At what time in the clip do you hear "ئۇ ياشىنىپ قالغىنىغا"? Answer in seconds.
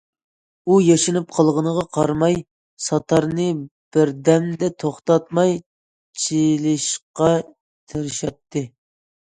0.69-1.83